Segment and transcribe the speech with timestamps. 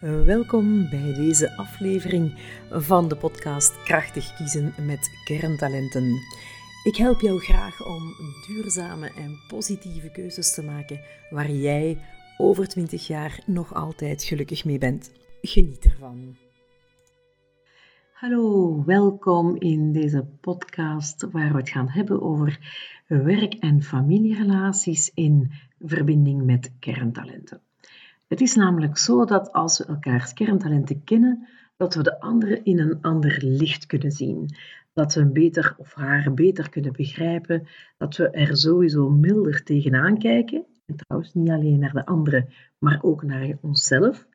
[0.00, 2.34] Welkom bij deze aflevering
[2.70, 6.20] van de podcast Krachtig kiezen met kerntalenten.
[6.84, 8.02] Ik help jou graag om
[8.46, 11.98] duurzame en positieve keuzes te maken waar jij
[12.36, 15.12] over 20 jaar nog altijd gelukkig mee bent.
[15.42, 16.36] Geniet ervan.
[18.12, 22.58] Hallo, welkom in deze podcast waar we het gaan hebben over
[23.06, 27.65] werk- en familierelaties in verbinding met kerntalenten.
[28.28, 32.78] Het is namelijk zo dat als we elkaars kerntalenten kennen, dat we de andere in
[32.78, 34.54] een ander licht kunnen zien.
[34.92, 37.68] Dat we hem beter of haar beter kunnen begrijpen.
[37.96, 40.64] Dat we er sowieso milder tegenaan kijken.
[40.86, 44.26] En trouwens niet alleen naar de andere, maar ook naar onszelf.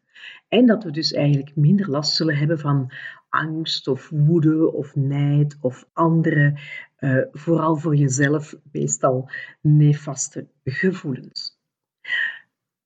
[0.47, 2.91] En dat we dus eigenlijk minder last zullen hebben van
[3.29, 6.59] angst of woede of nijd of andere,
[6.99, 9.29] uh, vooral voor jezelf, meestal
[9.61, 11.60] nefaste gevoelens.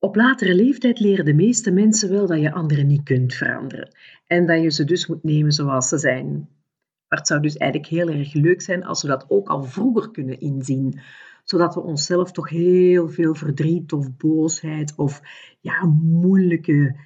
[0.06, 3.96] Op latere leeftijd leren de meeste mensen wel dat je anderen niet kunt veranderen
[4.26, 6.48] en dat je ze dus moet nemen zoals ze zijn.
[7.08, 10.10] Maar het zou dus eigenlijk heel erg leuk zijn als we dat ook al vroeger
[10.10, 11.00] kunnen inzien,
[11.44, 15.20] zodat we onszelf toch heel veel verdriet of boosheid of
[15.60, 16.96] ja, moeilijke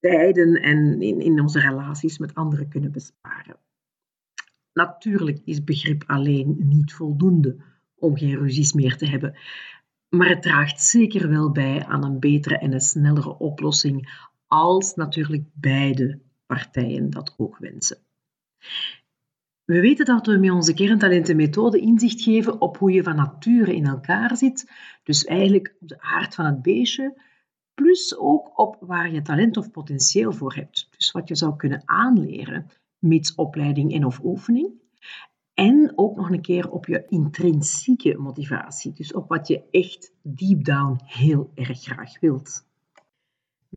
[0.00, 3.56] tijden en in, in onze relaties met anderen kunnen besparen.
[4.72, 7.56] Natuurlijk is begrip alleen niet voldoende
[7.94, 9.34] om geen ruzies meer te hebben.
[10.16, 15.44] Maar het draagt zeker wel bij aan een betere en een snellere oplossing, als natuurlijk
[15.52, 17.98] beide partijen dat ook wensen.
[19.64, 23.86] We weten dat we met onze kerntalentenmethode inzicht geven op hoe je van nature in
[23.86, 24.70] elkaar zit,
[25.02, 27.20] dus eigenlijk op de aard van het beestje,
[27.74, 31.82] plus ook op waar je talent of potentieel voor hebt, dus wat je zou kunnen
[31.84, 34.80] aanleren, mits opleiding en of oefening.
[35.54, 40.64] En ook nog een keer op je intrinsieke motivatie, dus op wat je echt deep
[40.64, 42.66] down heel erg graag wilt.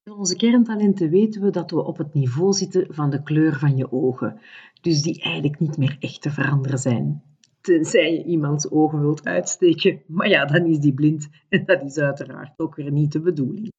[0.04, 3.78] Met onze kerntalenten weten we dat we op het niveau zitten van de kleur van
[3.78, 4.40] je ogen,
[4.82, 7.24] dus die eigenlijk niet meer echt te veranderen zijn.
[7.62, 11.98] Tenzij je iemands ogen wilt uitsteken, maar ja, dan is die blind en dat is
[11.98, 13.72] uiteraard ook weer niet de bedoeling.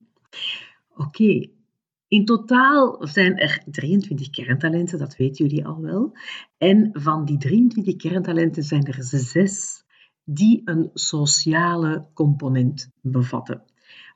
[0.96, 1.48] Oké,
[2.08, 6.16] in totaal zijn er 23 kerntalenten, dat weten jullie al wel.
[6.58, 9.84] En van die 23 kerntalenten zijn er zes
[10.24, 13.62] die een sociale component bevatten.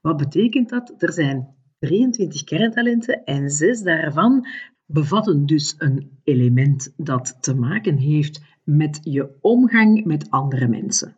[0.02, 0.94] Wat betekent dat?
[0.98, 4.46] Er zijn 23 kerntalenten en zes daarvan
[4.86, 11.16] bevatten dus een element dat te maken heeft met je omgang met andere mensen.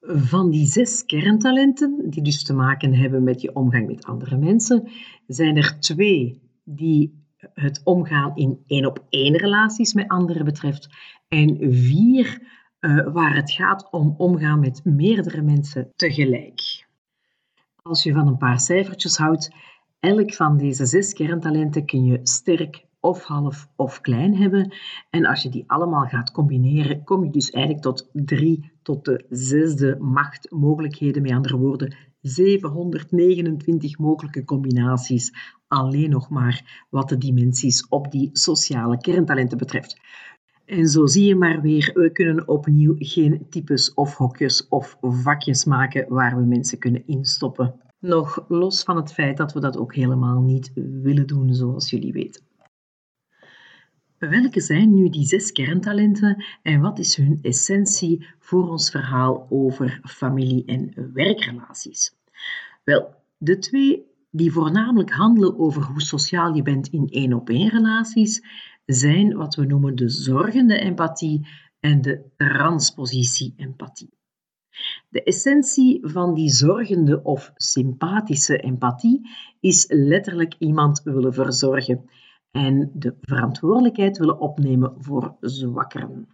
[0.00, 4.88] Van die zes kerntalenten, die dus te maken hebben met je omgang met andere mensen,
[5.26, 10.88] zijn er twee die het omgaan in één-op-één relaties met anderen betreft
[11.28, 12.42] en vier
[12.80, 16.86] uh, waar het gaat om omgaan met meerdere mensen tegelijk.
[17.82, 19.54] Als je van een paar cijfertjes houdt,
[20.00, 24.74] elk van deze zes kerntalenten kun je sterk of half of klein hebben.
[25.10, 29.24] En als je die allemaal gaat combineren, kom je dus eigenlijk tot drie tot de
[29.28, 31.22] zesde macht mogelijkheden.
[31.22, 35.32] Met andere woorden, 729 mogelijke combinaties.
[35.66, 40.00] Alleen nog maar wat de dimensies op die sociale kerntalenten betreft.
[40.64, 45.64] En zo zie je maar weer, we kunnen opnieuw geen types of hokjes of vakjes
[45.64, 47.74] maken waar we mensen kunnen instoppen.
[48.00, 50.70] Nog los van het feit dat we dat ook helemaal niet
[51.02, 52.47] willen doen, zoals jullie weten.
[54.18, 60.00] Welke zijn nu die zes kerntalenten en wat is hun essentie voor ons verhaal over
[60.04, 62.14] familie- en werkrelaties?
[62.84, 68.42] Wel, de twee die voornamelijk handelen over hoe sociaal je bent in één-op-één relaties,
[68.86, 71.46] zijn wat we noemen de zorgende empathie
[71.80, 74.16] en de transpositie-empathie.
[75.08, 79.30] De essentie van die zorgende of sympathische empathie
[79.60, 82.10] is letterlijk iemand willen verzorgen
[82.50, 86.28] en de verantwoordelijkheid willen opnemen voor zwakkeren.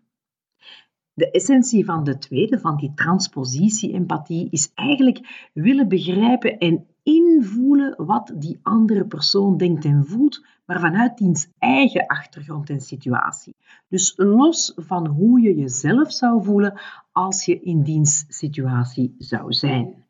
[1.13, 8.33] De essentie van de tweede, van die transpositie-empathie, is eigenlijk willen begrijpen en invoelen wat
[8.37, 13.55] die andere persoon denkt en voelt, maar vanuit diens eigen achtergrond en situatie.
[13.89, 16.81] Dus los van hoe je jezelf zou voelen
[17.13, 20.04] als je in diens situatie zou zijn.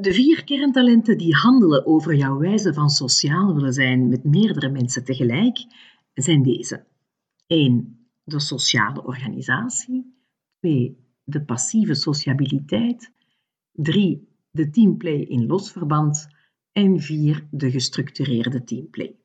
[0.00, 5.04] De vier kerntalenten die handelen over jouw wijze van sociaal willen zijn met meerdere mensen
[5.04, 5.66] tegelijk,
[6.14, 6.86] zijn deze.
[7.46, 8.08] 1.
[8.24, 10.14] De sociale organisatie.
[10.60, 10.96] 2.
[11.24, 13.12] De passieve sociabiliteit.
[13.72, 14.28] 3.
[14.50, 16.28] De teamplay in losverband.
[16.72, 17.48] En 4.
[17.50, 19.16] De gestructureerde teamplay.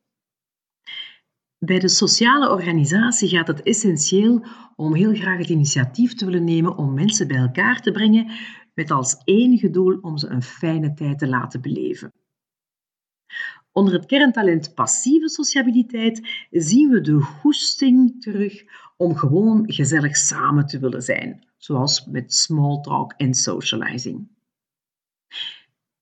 [1.58, 4.46] Bij de sociale organisatie gaat het essentieel
[4.76, 8.32] om heel graag het initiatief te willen nemen om mensen bij elkaar te brengen
[8.74, 12.14] met als enige doel om ze een fijne tijd te laten beleven.
[13.72, 18.64] Onder het kerntalent passieve sociabiliteit zien we de goesting terug
[18.98, 24.28] om gewoon gezellig samen te willen zijn, zoals met small talk en socializing.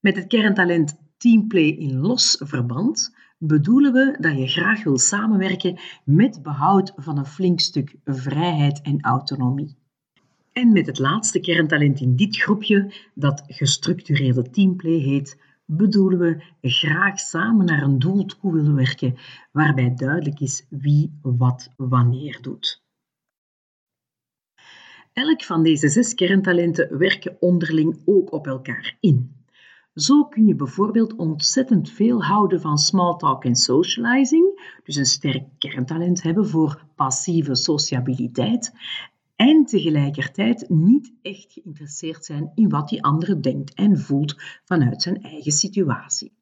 [0.00, 6.42] Met het kerntalent teamplay in los verband bedoelen we dat je graag wil samenwerken met
[6.42, 9.76] behoud van een flink stuk vrijheid en autonomie.
[10.52, 17.18] En met het laatste kerntalent in dit groepje, dat gestructureerde teamplay heet, bedoelen we graag
[17.18, 19.14] samen naar een doel toe willen werken,
[19.52, 22.82] waarbij duidelijk is wie wat wanneer doet.
[25.12, 29.40] Elk van deze zes kerntalenten werken onderling ook op elkaar in.
[29.94, 35.44] Zo kun je bijvoorbeeld ontzettend veel houden van small talk en socializing, dus een sterk
[35.58, 38.72] kerntalent hebben voor passieve sociabiliteit,
[39.42, 44.34] en tegelijkertijd niet echt geïnteresseerd zijn in wat die andere denkt en voelt
[44.64, 46.32] vanuit zijn eigen situatie.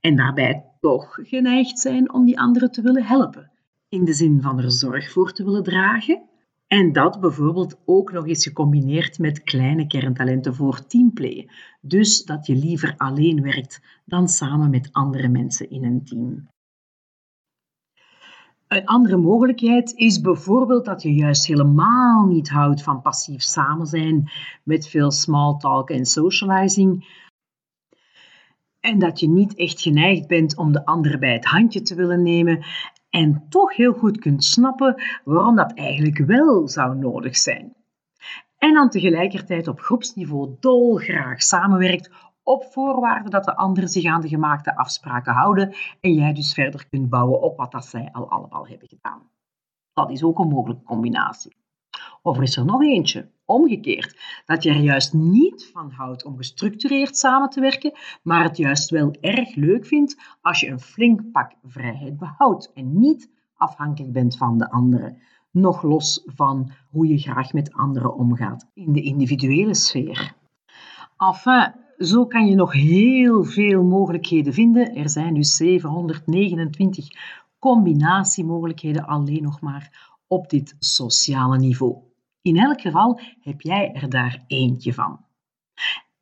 [0.00, 3.50] En daarbij toch geneigd zijn om die andere te willen helpen,
[3.88, 6.22] in de zin van er zorg voor te willen dragen.
[6.66, 11.50] En dat bijvoorbeeld ook nog eens gecombineerd met kleine kerntalenten voor teamplay.
[11.80, 16.48] Dus dat je liever alleen werkt dan samen met andere mensen in een team.
[18.74, 24.30] Een andere mogelijkheid is bijvoorbeeld dat je juist helemaal niet houdt van passief samen zijn
[24.64, 27.22] met veel small talk en socializing.
[28.80, 32.22] En dat je niet echt geneigd bent om de ander bij het handje te willen
[32.22, 32.64] nemen
[33.10, 37.74] en toch heel goed kunt snappen waarom dat eigenlijk wel zou nodig zijn.
[38.58, 42.10] En dan tegelijkertijd op groepsniveau dolgraag samenwerkt
[42.44, 46.88] op voorwaarde dat de anderen zich aan de gemaakte afspraken houden en jij dus verder
[46.88, 49.22] kunt bouwen op wat dat zij al allemaal hebben gedaan.
[49.92, 51.56] Dat is ook een mogelijke combinatie.
[52.22, 57.16] Of is er nog eentje, omgekeerd, dat je er juist niet van houdt om gestructureerd
[57.16, 57.92] samen te werken,
[58.22, 62.98] maar het juist wel erg leuk vindt als je een flink pak vrijheid behoudt en
[62.98, 65.18] niet afhankelijk bent van de anderen,
[65.50, 70.34] nog los van hoe je graag met anderen omgaat in de individuele sfeer.
[71.18, 74.94] Enfin, zo kan je nog heel veel mogelijkheden vinden.
[74.94, 77.08] Er zijn dus 729
[77.58, 81.96] combinatiemogelijkheden alleen nog maar op dit sociale niveau.
[82.42, 85.20] In elk geval heb jij er daar eentje van.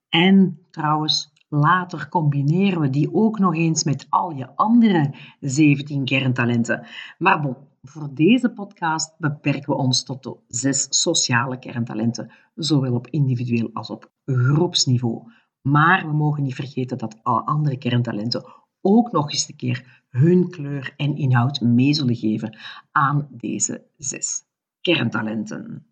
[0.09, 6.87] En trouwens, later combineren we die ook nog eens met al je andere 17 kerntalenten.
[7.19, 13.07] Maar bon, voor deze podcast beperken we ons tot de zes sociale kerntalenten, zowel op
[13.07, 15.23] individueel als op groepsniveau.
[15.63, 18.45] Maar we mogen niet vergeten dat alle andere kerntalenten
[18.81, 22.59] ook nog eens een keer hun kleur en inhoud mee zullen geven
[22.93, 24.45] aan deze zes
[24.81, 25.87] kerntalenten.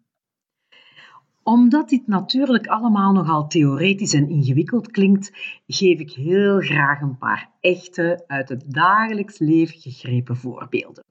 [1.43, 5.32] Omdat dit natuurlijk allemaal nogal theoretisch en ingewikkeld klinkt,
[5.67, 11.05] geef ik heel graag een paar echte, uit het dagelijks leven gegrepen voorbeelden.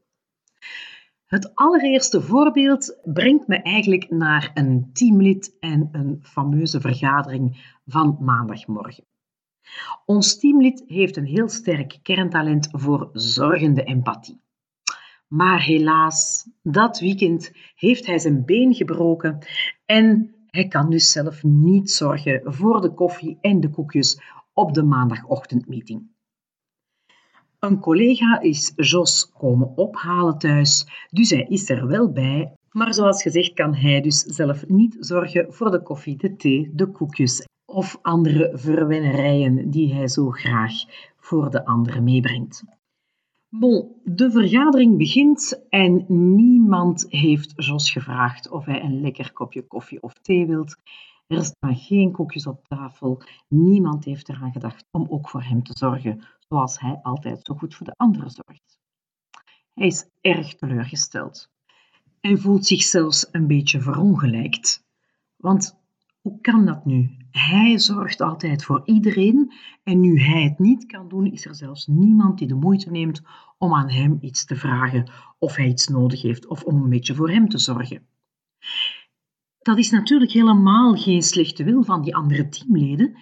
[1.29, 9.05] Het allereerste voorbeeld brengt me eigenlijk naar een teamlid en een fameuze vergadering van maandagmorgen.
[10.05, 14.41] Ons teamlid heeft een heel sterk kerntalent voor zorgende empathie.
[15.27, 19.37] Maar helaas, dat weekend heeft hij zijn been gebroken
[19.85, 24.21] en hij kan dus zelf niet zorgen voor de koffie en de koekjes
[24.53, 26.17] op de maandagochtendmeeting.
[27.59, 32.53] Een collega is Jos komen ophalen thuis, dus hij is er wel bij.
[32.71, 36.87] Maar zoals gezegd kan hij dus zelf niet zorgen voor de koffie, de thee, de
[36.87, 40.73] koekjes of andere verwennerijen die hij zo graag
[41.17, 42.63] voor de anderen meebrengt.
[43.49, 46.05] Bon, de vergadering begint en
[46.35, 50.75] niemand heeft Jos gevraagd of hij een lekker kopje koffie of thee wilt.
[51.29, 53.23] Er staan geen koekjes op tafel.
[53.47, 57.75] Niemand heeft eraan gedacht om ook voor hem te zorgen, zoals hij altijd zo goed
[57.75, 58.79] voor de anderen zorgt.
[59.73, 61.49] Hij is erg teleurgesteld
[62.21, 64.85] en voelt zich zelfs een beetje verongelijkt.
[65.35, 65.79] Want
[66.21, 67.17] hoe kan dat nu?
[67.31, 71.87] Hij zorgt altijd voor iedereen en nu hij het niet kan doen, is er zelfs
[71.87, 73.21] niemand die de moeite neemt
[73.57, 77.15] om aan hem iets te vragen of hij iets nodig heeft of om een beetje
[77.15, 78.07] voor hem te zorgen.
[79.61, 83.17] Dat is natuurlijk helemaal geen slechte wil van die andere teamleden,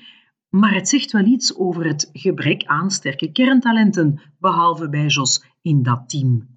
[0.50, 5.84] maar het zegt wel iets over het gebrek aan sterke kerntalenten, behalve bij Jos in
[5.84, 6.56] dat team.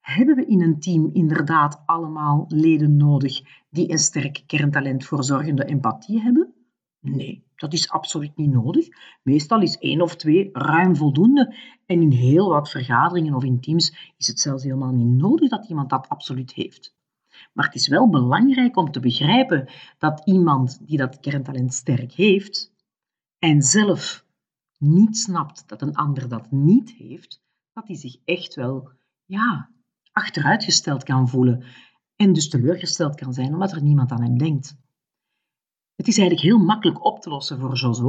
[0.00, 5.64] Hebben we in een team inderdaad allemaal leden nodig die een sterk kerntalent voor zorgende
[5.64, 6.54] empathie hebben?
[7.00, 8.88] Nee, dat is absoluut niet nodig.
[9.22, 11.54] Meestal is één of twee ruim voldoende.
[11.86, 15.68] En in heel wat vergaderingen of in teams is het zelfs helemaal niet nodig dat
[15.68, 16.98] iemand dat absoluut heeft.
[17.60, 22.72] Maar het is wel belangrijk om te begrijpen dat iemand die dat kerntalent sterk heeft
[23.38, 24.24] en zelf
[24.78, 28.90] niet snapt dat een ander dat niet heeft, dat hij zich echt wel,
[29.24, 29.70] ja,
[30.12, 31.64] achteruitgesteld kan voelen
[32.16, 34.76] en dus teleurgesteld kan zijn omdat er niemand aan hem denkt.
[35.96, 38.00] Het is eigenlijk heel makkelijk op te lossen voor Jos.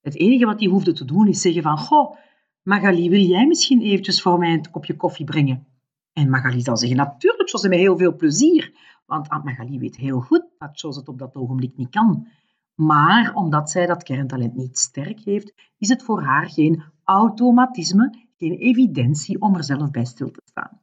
[0.00, 2.16] Het enige wat hij hoefde te doen is zeggen van, goh,
[2.62, 5.66] Magali, wil jij misschien eventjes voor mij een kopje koffie brengen?
[6.12, 8.72] En Magali zal zeggen, natuurlijk, Jos, met heel veel plezier.
[9.06, 12.28] Want Aunt Magali weet heel goed dat Jos het op dat ogenblik niet kan.
[12.74, 18.52] Maar omdat zij dat kerntalent niet sterk heeft, is het voor haar geen automatisme, geen
[18.58, 20.80] evidentie om er zelf bij stil te staan.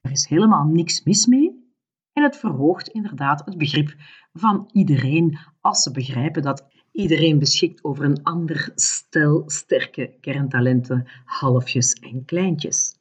[0.00, 1.72] Er is helemaal niks mis mee
[2.12, 3.94] en het verhoogt inderdaad het begrip
[4.32, 11.92] van iedereen als ze begrijpen dat iedereen beschikt over een ander stel sterke kerntalenten, halfjes
[11.92, 12.96] en kleintjes.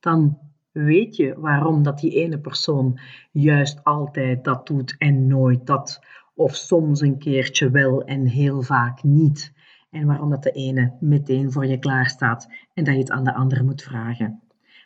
[0.00, 0.38] Dan
[0.84, 2.98] weet je waarom dat die ene persoon
[3.32, 6.04] juist altijd dat doet en nooit dat,
[6.34, 9.52] of soms een keertje wel en heel vaak niet.
[9.90, 13.24] En waarom dat de ene meteen voor je klaar staat en dat je het aan
[13.24, 14.42] de andere moet vragen.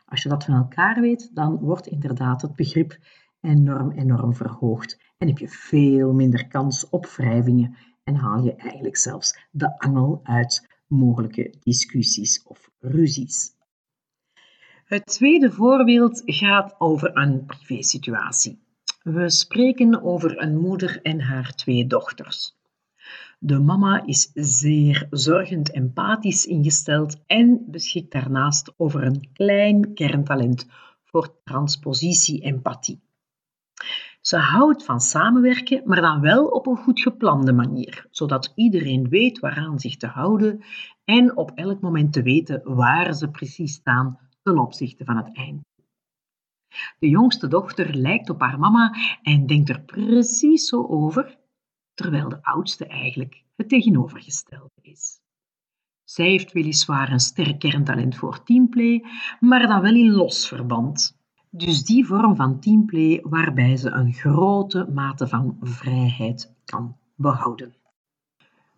[0.06, 2.98] Als je dat van elkaar weet, dan wordt inderdaad het begrip
[3.40, 5.00] enorm, enorm verhoogd.
[5.18, 10.20] En heb je veel minder kans op wrijvingen en haal je eigenlijk zelfs de angel
[10.22, 13.58] uit mogelijke discussies of ruzies.
[14.90, 18.62] Het tweede voorbeeld gaat over een privésituatie.
[19.02, 22.56] We spreken over een moeder en haar twee dochters.
[23.38, 30.66] De mama is zeer zorgend empathisch ingesteld en beschikt daarnaast over een klein kerntalent
[31.04, 33.00] voor transpositie-empathie.
[34.20, 39.38] Ze houdt van samenwerken, maar dan wel op een goed geplande manier, zodat iedereen weet
[39.38, 40.64] waaraan zich te houden
[41.04, 45.62] en op elk moment te weten waar ze precies staan ten opzichte van het eind.
[46.98, 51.38] De jongste dochter lijkt op haar mama en denkt er precies zo over,
[51.94, 55.20] terwijl de oudste eigenlijk het tegenovergestelde is.
[56.04, 59.04] Zij heeft weliswaar een sterk kerntalent voor teamplay,
[59.40, 61.18] maar dan wel in los verband.
[61.50, 67.74] Dus die vorm van teamplay waarbij ze een grote mate van vrijheid kan behouden.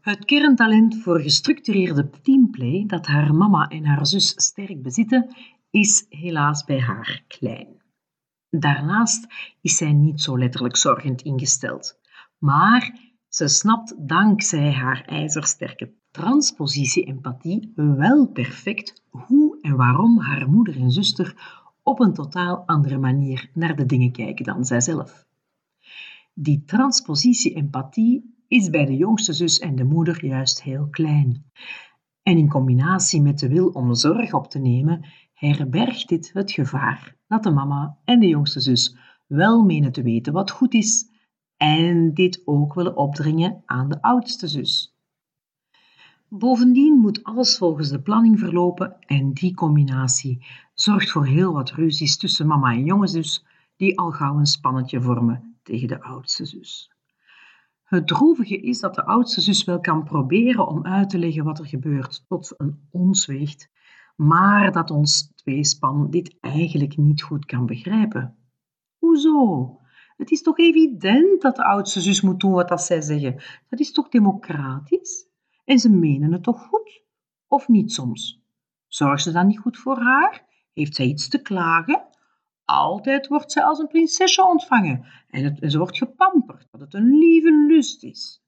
[0.03, 5.37] Het kerntalent voor gestructureerde teamplay dat haar mama en haar zus sterk bezitten,
[5.71, 7.83] is helaas bij haar klein.
[8.51, 9.27] Daarnaast
[9.61, 11.99] is zij niet zo letterlijk zorgend ingesteld,
[12.39, 20.91] maar ze snapt dankzij haar ijzersterke transpositie-empathie wel perfect hoe en waarom haar moeder en
[20.91, 21.37] zuster
[21.83, 25.27] op een totaal andere manier naar de dingen kijken dan zijzelf.
[26.35, 31.45] Die transpositie-empathie is bij de jongste zus en de moeder juist heel klein.
[32.23, 37.17] En in combinatie met de wil om zorg op te nemen, herbergt dit het gevaar
[37.27, 41.11] dat de mama en de jongste zus wel menen te weten wat goed is
[41.57, 44.97] en dit ook willen opdringen aan de oudste zus.
[46.29, 52.17] Bovendien moet alles volgens de planning verlopen en die combinatie zorgt voor heel wat ruzies
[52.17, 53.45] tussen mama en jonge zus,
[53.77, 56.92] die al gauw een spannetje vormen tegen de oudste zus.
[57.93, 61.59] Het droevige is dat de oudste zus wel kan proberen om uit te leggen wat
[61.59, 63.71] er gebeurt tot een ons weegt,
[64.17, 68.37] maar dat ons tweespan dit eigenlijk niet goed kan begrijpen.
[68.99, 69.81] Hoezo?
[70.17, 73.43] Het is toch evident dat de oudste zus moet doen wat dat zij zeggen.
[73.69, 75.27] Dat is toch democratisch?
[75.65, 77.03] En ze menen het toch goed?
[77.47, 78.43] Of niet soms?
[78.87, 80.47] Zorgen ze dan niet goed voor haar?
[80.73, 82.09] Heeft zij iets te klagen?
[82.65, 87.19] Altijd wordt zij als een prinsesje ontvangen en, het, ze wordt gepamperd, dat het een
[87.19, 88.43] lieve lust is.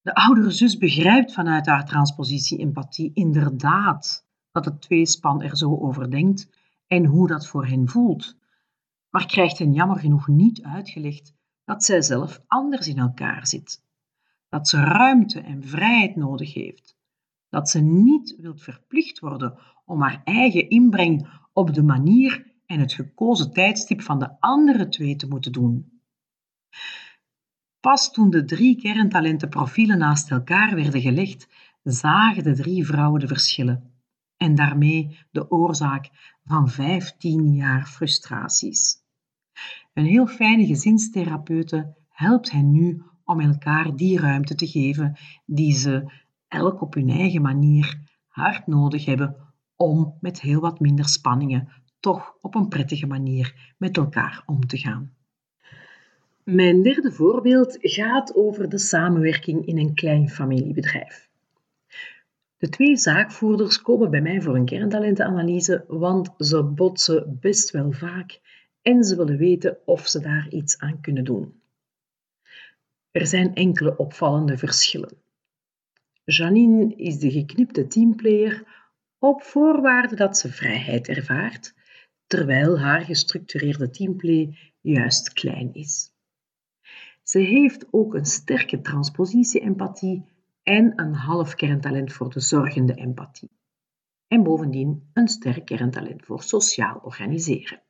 [0.00, 6.48] De oudere zus begrijpt vanuit haar transpositie-empathie inderdaad dat het tweespan er zo over denkt
[6.86, 8.36] en hoe dat voor hen voelt,
[9.10, 13.82] maar krijgt hen jammer genoeg niet uitgelegd dat zij zelf anders in elkaar zit,
[14.48, 16.96] dat ze ruimte en vrijheid nodig heeft,
[17.48, 22.92] dat ze niet wilt verplicht worden om haar eigen inbreng op de manier en het
[22.92, 26.00] gekozen tijdstip van de andere twee te moeten doen.
[27.80, 31.48] Pas toen de drie kerntalentenprofielen naast elkaar werden gelegd,
[31.82, 33.90] zagen de drie vrouwen de verschillen
[34.36, 36.10] en daarmee de oorzaak
[36.44, 39.04] van 15 jaar frustraties.
[39.94, 46.12] Een heel fijne gezinstherapeute helpt hen nu om elkaar die ruimte te geven die ze
[46.48, 49.36] elk op hun eigen manier hard nodig hebben
[49.76, 51.68] om met heel wat minder spanningen
[52.00, 55.14] toch op een prettige manier met elkaar om te gaan.
[56.42, 61.28] Mijn derde voorbeeld gaat over de samenwerking in een klein familiebedrijf.
[62.58, 68.40] De twee zaakvoerders komen bij mij voor een kerntalentenanalyse, want ze botsen best wel vaak
[68.82, 71.60] en ze willen weten of ze daar iets aan kunnen doen.
[73.10, 75.16] Er zijn enkele opvallende verschillen.
[76.24, 78.64] Janine is de geknipte teamplayer
[79.18, 81.74] op voorwaarde dat ze vrijheid ervaart,
[82.26, 86.14] terwijl haar gestructureerde teamplay juist klein is.
[87.22, 90.24] Ze heeft ook een sterke transpositie-empathie
[90.62, 93.50] en een half kerntalent voor de zorgende empathie.
[94.28, 97.82] En bovendien een sterk kerntalent voor sociaal organiseren.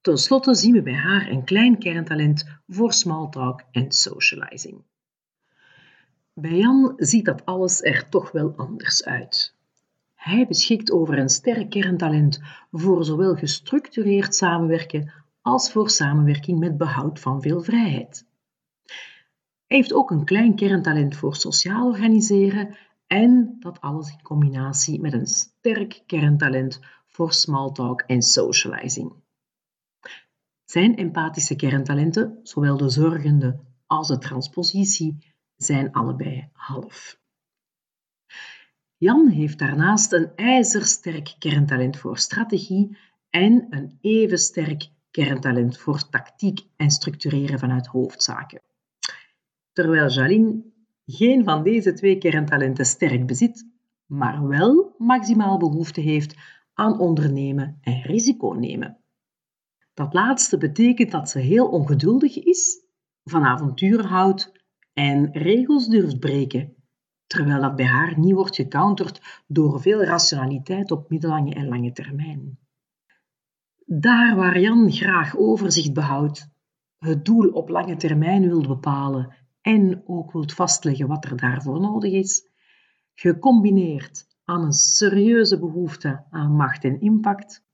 [0.00, 4.82] Ten slotte zien we bij haar een klein kerntalent voor small talk en socializing.
[6.34, 9.54] Bij Jan ziet dat alles er toch wel anders uit.
[10.20, 17.20] Hij beschikt over een sterk kerntalent voor zowel gestructureerd samenwerken als voor samenwerking met behoud
[17.20, 18.26] van veel vrijheid.
[19.66, 25.12] Hij heeft ook een klein kerntalent voor sociaal organiseren en dat alles in combinatie met
[25.12, 29.12] een sterk kerntalent voor small talk en socializing.
[30.64, 37.18] Zijn empathische kerntalenten, zowel de zorgende als de transpositie, zijn allebei half.
[39.00, 42.98] Jan heeft daarnaast een ijzersterk kerntalent voor strategie
[43.30, 48.62] en een even sterk kerntalent voor tactiek en structureren vanuit hoofdzaken.
[49.72, 50.62] Terwijl Jaline
[51.04, 53.66] geen van deze twee kerntalenten sterk bezit,
[54.06, 56.36] maar wel maximaal behoefte heeft
[56.74, 58.98] aan ondernemen en risico nemen.
[59.94, 62.84] Dat laatste betekent dat ze heel ongeduldig is,
[63.24, 64.52] van avonturen houdt
[64.92, 66.74] en regels durft breken,
[67.30, 72.58] terwijl dat bij haar niet wordt gecounterd door veel rationaliteit op middellange en lange termijn.
[73.86, 76.48] Daar waar Jan graag overzicht behoudt,
[76.98, 82.12] het doel op lange termijn wil bepalen en ook wilt vastleggen wat er daarvoor nodig
[82.12, 82.48] is,
[83.14, 87.64] gecombineerd aan een serieuze behoefte aan macht en impact,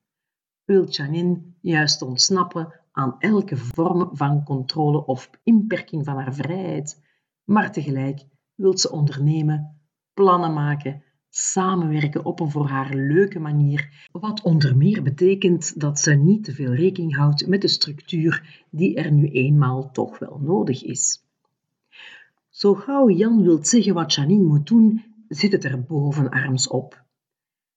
[0.64, 7.02] wil Janine juist ontsnappen aan elke vorm van controle of inperking van haar vrijheid,
[7.44, 9.80] maar tegelijk wil ze ondernemen,
[10.14, 16.14] plannen maken, samenwerken op een voor haar leuke manier, wat onder meer betekent dat ze
[16.14, 20.84] niet te veel rekening houdt met de structuur die er nu eenmaal toch wel nodig
[20.84, 21.24] is.
[22.48, 27.04] Zo gauw Jan wilt zeggen wat Janine moet doen, zit het er bovenarms op.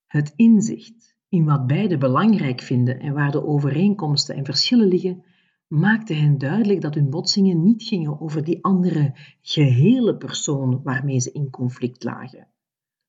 [0.06, 5.24] Het inzicht in wat beiden belangrijk vinden en waar de overeenkomsten en verschillen liggen,
[5.70, 11.32] maakte hen duidelijk dat hun botsingen niet gingen over die andere gehele persoon waarmee ze
[11.32, 12.48] in conflict lagen,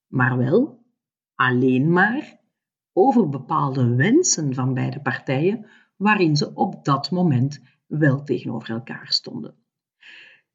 [0.07, 0.85] maar wel
[1.35, 2.41] alleen maar
[2.93, 9.55] over bepaalde wensen van beide partijen waarin ze op dat moment wel tegenover elkaar stonden.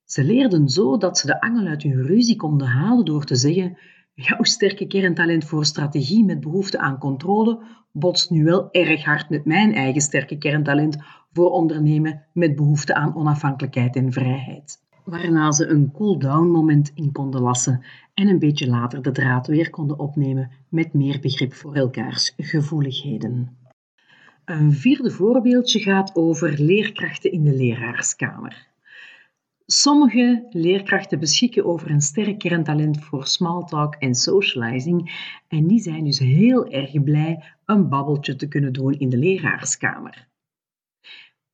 [0.03, 3.77] Ze leerden zo dat ze de angel uit hun ruzie konden halen door te zeggen:
[4.17, 7.59] Jouw sterke kerntalent voor strategie met behoefte aan controle
[7.91, 10.97] botst nu wel erg hard met mijn eigen sterke kerntalent
[11.33, 14.83] voor ondernemen met behoefte aan onafhankelijkheid en vrijheid.
[15.03, 19.69] Waarna ze een cool-down moment in konden lassen en een beetje later de draad weer
[19.69, 23.57] konden opnemen met meer begrip voor elkaars gevoeligheden.
[24.45, 28.67] Een vierde voorbeeldje gaat over leerkrachten in de leraarskamer.
[29.67, 36.03] Sommige leerkrachten beschikken over een sterk kerntalent voor small talk en socializing en die zijn
[36.03, 40.27] dus heel erg blij een babbeltje te kunnen doen in de leraarskamer.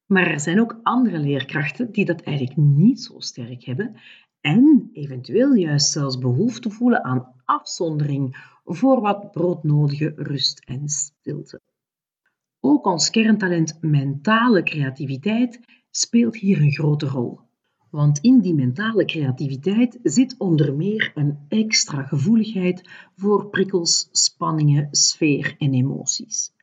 [0.05, 3.95] Maar er zijn ook andere leerkrachten die dat eigenlijk niet zo sterk hebben
[4.41, 11.61] en eventueel juist zelfs behoefte voelen aan afzondering voor wat broodnodige rust en stilte.
[12.59, 15.59] Ook ons kerntalent mentale creativiteit
[15.91, 17.49] speelt hier een grote rol.
[17.91, 25.55] Want in die mentale creativiteit zit onder meer een extra gevoeligheid voor prikkels, spanningen, sfeer
[25.57, 26.53] en emoties.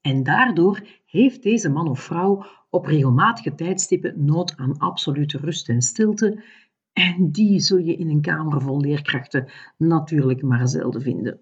[0.00, 5.82] En daardoor heeft deze man of vrouw op regelmatige tijdstippen nood aan absolute rust en
[5.82, 6.44] stilte.
[6.92, 11.40] En die zul je in een kamer vol leerkrachten natuurlijk maar zelden vinden.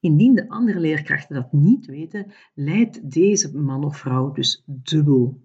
[0.00, 5.40] Indien de andere leerkrachten dat niet weten, leidt deze man of vrouw dus dubbel.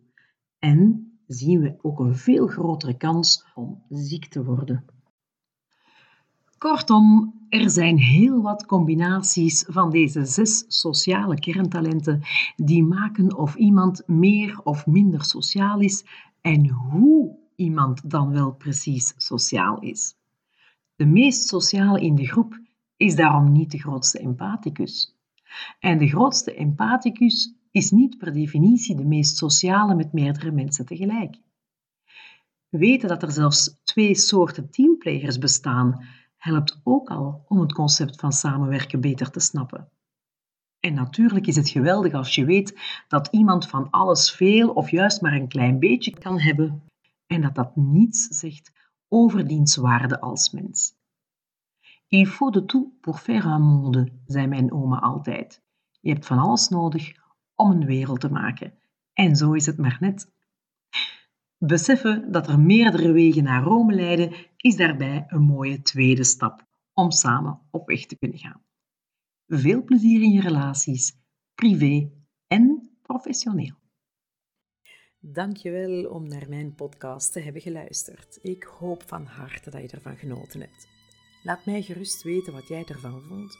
[0.60, 4.86] En zien we ook een veel grotere kans om ziek te worden.
[6.58, 12.22] Kortom, er zijn heel wat combinaties van deze zes sociale kerntalenten
[12.56, 16.06] die maken of iemand meer of minder sociaal is
[16.42, 20.15] en hoe iemand dan wel precies sociaal is.
[20.96, 22.60] De meest sociale in de groep
[22.98, 25.18] is daarom niet de grootste empathicus.
[25.80, 31.38] En de grootste empathicus is niet per definitie de meest sociale met meerdere mensen tegelijk.
[32.69, 36.05] Weten dat er zelfs twee soorten teamplayers bestaan,
[36.38, 39.89] helpt ook al om het concept van samenwerken beter te snappen.
[40.79, 45.21] En natuurlijk is het geweldig als je weet dat iemand van alles veel of juist
[45.21, 46.84] maar een klein beetje kan hebben
[47.27, 48.71] en dat dat niets zegt
[49.08, 50.97] over diens waarde als mens.
[52.08, 55.62] Il faut de tout pour faire un monde, zei mijn oma altijd.
[55.99, 57.18] Je hebt van alles nodig
[57.60, 58.74] om een wereld te maken.
[59.13, 60.32] En zo is het maar net.
[61.58, 67.12] Beseffen dat er meerdere wegen naar Rome leiden, is daarbij een mooie tweede stap om
[67.12, 68.63] samen op weg te kunnen gaan.
[69.48, 71.17] Veel plezier in je relaties,
[71.56, 72.12] privé
[72.48, 73.76] en professioneel.
[75.19, 78.39] Dankjewel om naar mijn podcast te hebben geluisterd.
[78.41, 80.88] Ik hoop van harte dat je ervan genoten hebt.
[81.43, 83.58] Laat mij gerust weten wat jij ervan vond